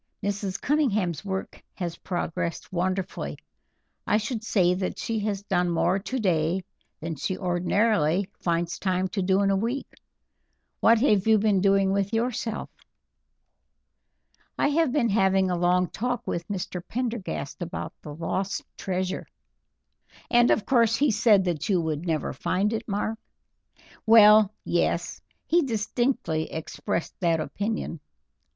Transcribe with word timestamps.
Mrs. 0.23 0.59
Cunningham's 0.59 1.23
work 1.23 1.61
has 1.75 1.95
progressed 1.95 2.73
wonderfully. 2.73 3.37
I 4.07 4.17
should 4.17 4.43
say 4.43 4.73
that 4.73 4.97
she 4.97 5.19
has 5.19 5.43
done 5.43 5.69
more 5.69 5.99
today 5.99 6.63
than 7.01 7.13
she 7.15 7.37
ordinarily 7.37 8.27
finds 8.39 8.79
time 8.79 9.09
to 9.09 9.21
do 9.21 9.43
in 9.43 9.51
a 9.51 9.55
week. 9.55 9.85
What 10.79 10.97
have 11.01 11.27
you 11.27 11.37
been 11.37 11.61
doing 11.61 11.91
with 11.91 12.13
yourself?" 12.15 12.71
"I 14.57 14.69
have 14.69 14.91
been 14.91 15.09
having 15.09 15.51
a 15.51 15.55
long 15.55 15.87
talk 15.87 16.25
with 16.25 16.47
Mr. 16.47 16.81
Prendergast 16.87 17.61
about 17.61 17.93
the 18.01 18.15
lost 18.15 18.63
treasure." 18.77 19.27
"And 20.31 20.49
of 20.49 20.65
course 20.65 20.95
he 20.95 21.11
said 21.11 21.43
that 21.43 21.69
you 21.69 21.79
would 21.79 22.07
never 22.07 22.33
find 22.33 22.73
it, 22.73 22.87
Mark?" 22.87 23.19
"Well, 24.07 24.51
yes, 24.65 25.21
he 25.45 25.61
distinctly 25.61 26.51
expressed 26.51 27.13
that 27.19 27.39
opinion." 27.39 27.99